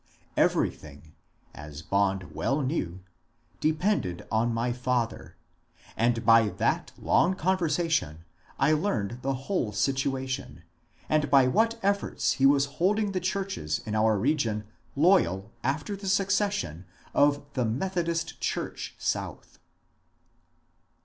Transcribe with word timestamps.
Everything, 0.35 1.13
as 1.53 1.83
Bond 1.83 2.33
well 2.33 2.63
knew, 2.63 3.01
depended 3.59 4.25
on 4.31 4.51
my 4.51 4.73
father, 4.73 5.35
and 5.95 6.25
by 6.25 6.49
that 6.49 6.91
long 6.97 7.35
conversation 7.35 8.25
I 8.57 8.71
learned 8.73 9.21
the 9.21 9.35
whole 9.35 9.71
situation, 9.73 10.63
and 11.07 11.29
by 11.29 11.45
what 11.45 11.79
efforts 11.83 12.31
he 12.31 12.47
was 12.47 12.65
holding 12.81 13.11
the 13.11 13.19
churches 13.19 13.79
in 13.85 13.93
our 13.93 14.17
region 14.17 14.63
loyal 14.95 15.51
after 15.63 15.95
the 15.95 16.07
secession 16.09 16.85
of 17.13 17.45
the 17.53 17.65
^' 17.65 17.71
Methodist 17.71 18.41
Church 18.41 18.95
South." 18.97 19.59